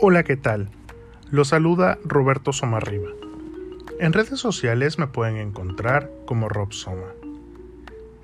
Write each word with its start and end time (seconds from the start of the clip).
Hola, 0.00 0.22
¿qué 0.22 0.36
tal? 0.36 0.68
Lo 1.32 1.44
saluda 1.44 1.98
Roberto 2.04 2.52
Somarriba. 2.52 3.10
En 3.98 4.12
redes 4.12 4.38
sociales 4.38 4.96
me 4.96 5.08
pueden 5.08 5.38
encontrar 5.38 6.08
como 6.24 6.48
Rob 6.48 6.72
Soma. 6.72 7.08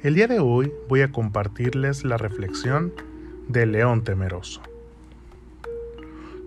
El 0.01 0.15
día 0.15 0.29
de 0.29 0.39
hoy 0.39 0.73
voy 0.89 1.01
a 1.01 1.11
compartirles 1.11 2.05
la 2.05 2.17
reflexión 2.17 2.93
del 3.49 3.73
león 3.73 4.05
temeroso. 4.05 4.63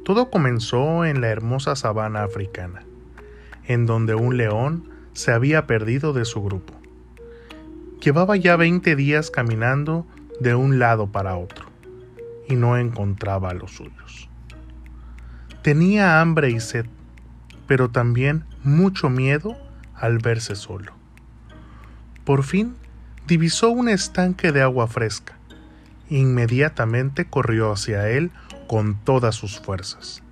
Todo 0.05 0.29
comenzó 0.29 1.03
en 1.03 1.19
la 1.19 1.27
hermosa 1.27 1.75
sabana 1.75 2.23
africana, 2.23 2.85
en 3.65 3.85
donde 3.85 4.15
un 4.15 4.37
león 4.37 4.89
se 5.11 5.33
había 5.33 5.67
perdido 5.67 6.13
de 6.13 6.23
su 6.23 6.41
grupo. 6.41 6.73
Llevaba 7.99 8.37
ya 8.37 8.55
20 8.55 8.95
días 8.95 9.29
caminando 9.29 10.07
de 10.39 10.55
un 10.55 10.79
lado 10.79 11.11
para 11.11 11.35
otro 11.35 11.65
y 12.47 12.55
no 12.55 12.77
encontraba 12.77 13.49
a 13.49 13.55
los 13.55 13.71
suyos. 13.71 14.29
Tenía 15.67 16.21
hambre 16.21 16.49
y 16.49 16.61
sed, 16.61 16.85
pero 17.67 17.89
también 17.89 18.45
mucho 18.63 19.09
miedo 19.09 19.57
al 19.95 20.17
verse 20.17 20.55
solo. 20.55 20.93
Por 22.23 22.43
fin 22.43 22.75
divisó 23.27 23.69
un 23.71 23.89
estanque 23.89 24.53
de 24.53 24.61
agua 24.61 24.87
fresca. 24.87 25.37
Inmediatamente 26.09 27.25
corrió 27.25 27.69
hacia 27.69 28.07
él 28.07 28.31
con 28.69 28.95
todas 29.03 29.35
sus 29.35 29.59
fuerzas. 29.59 30.23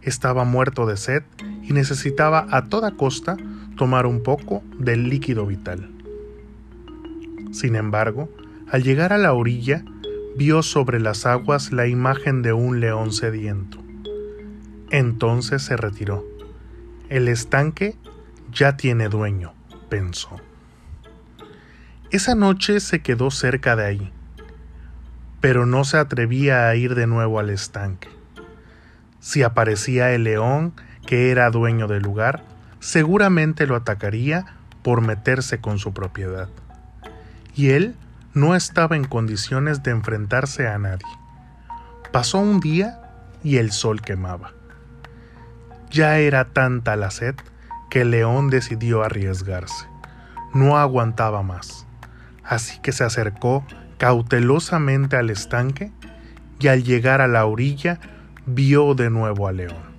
Estaba 0.00 0.44
muerto 0.44 0.86
de 0.86 0.96
sed 0.96 1.22
y 1.62 1.74
necesitaba 1.74 2.46
a 2.50 2.64
toda 2.64 2.92
costa 2.92 3.36
tomar 3.76 4.06
un 4.06 4.22
poco 4.22 4.62
del 4.78 5.10
líquido 5.10 5.44
vital. 5.44 5.90
Sin 7.52 7.76
embargo, 7.76 8.30
al 8.70 8.82
llegar 8.82 9.12
a 9.12 9.18
la 9.18 9.34
orilla, 9.34 9.84
vio 10.38 10.62
sobre 10.62 10.98
las 10.98 11.26
aguas 11.26 11.72
la 11.72 11.88
imagen 11.88 12.40
de 12.40 12.54
un 12.54 12.80
león 12.80 13.12
sediento. 13.12 13.85
Entonces 14.90 15.62
se 15.62 15.76
retiró. 15.76 16.24
El 17.08 17.28
estanque 17.28 17.96
ya 18.52 18.76
tiene 18.76 19.08
dueño, 19.08 19.52
pensó. 19.88 20.40
Esa 22.10 22.34
noche 22.34 22.80
se 22.80 23.02
quedó 23.02 23.30
cerca 23.30 23.74
de 23.74 23.84
ahí, 23.84 24.12
pero 25.40 25.66
no 25.66 25.84
se 25.84 25.98
atrevía 25.98 26.68
a 26.68 26.74
ir 26.76 26.94
de 26.94 27.06
nuevo 27.06 27.40
al 27.40 27.50
estanque. 27.50 28.08
Si 29.18 29.42
aparecía 29.42 30.12
el 30.12 30.24
león, 30.24 30.72
que 31.06 31.30
era 31.30 31.50
dueño 31.50 31.88
del 31.88 32.02
lugar, 32.02 32.44
seguramente 32.78 33.66
lo 33.66 33.74
atacaría 33.74 34.46
por 34.82 35.00
meterse 35.00 35.60
con 35.60 35.78
su 35.78 35.92
propiedad. 35.92 36.48
Y 37.56 37.70
él 37.70 37.96
no 38.34 38.54
estaba 38.54 38.94
en 38.94 39.04
condiciones 39.04 39.82
de 39.82 39.90
enfrentarse 39.90 40.68
a 40.68 40.78
nadie. 40.78 41.06
Pasó 42.12 42.38
un 42.38 42.60
día 42.60 43.00
y 43.42 43.56
el 43.56 43.72
sol 43.72 44.00
quemaba. 44.00 44.52
Ya 45.90 46.18
era 46.18 46.44
tanta 46.46 46.96
la 46.96 47.10
sed 47.10 47.34
que 47.90 48.04
león 48.04 48.50
decidió 48.50 49.02
arriesgarse. 49.02 49.86
No 50.52 50.78
aguantaba 50.78 51.42
más. 51.42 51.86
Así 52.44 52.80
que 52.80 52.92
se 52.92 53.04
acercó 53.04 53.64
cautelosamente 53.98 55.16
al 55.16 55.30
estanque 55.30 55.92
y 56.58 56.68
al 56.68 56.84
llegar 56.84 57.20
a 57.20 57.28
la 57.28 57.46
orilla 57.46 58.00
vio 58.46 58.94
de 58.94 59.10
nuevo 59.10 59.48
al 59.48 59.58
león. 59.58 59.96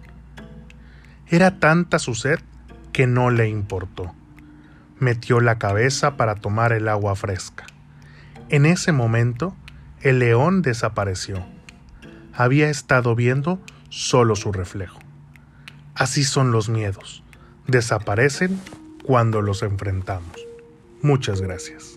Era 1.27 1.59
tanta 1.59 1.99
su 1.99 2.15
sed 2.15 2.39
que 2.93 3.07
no 3.07 3.29
le 3.29 3.49
importó. 3.49 4.13
Metió 4.99 5.41
la 5.41 5.59
cabeza 5.59 6.17
para 6.17 6.35
tomar 6.35 6.71
el 6.71 6.87
agua 6.87 7.15
fresca. 7.15 7.65
En 8.49 8.65
ese 8.65 8.91
momento, 8.91 9.55
el 10.01 10.19
león 10.19 10.61
desapareció. 10.61 11.45
Había 12.33 12.69
estado 12.69 13.13
viendo 13.13 13.59
solo 13.89 14.35
su 14.35 14.51
reflejo. 14.51 14.99
Así 15.97 16.23
son 16.23 16.51
los 16.51 16.69
miedos. 16.69 17.23
Desaparecen 17.65 18.61
cuando 19.03 19.41
los 19.41 19.63
enfrentamos. 19.63 20.45
Muchas 21.01 21.41
gracias. 21.41 21.96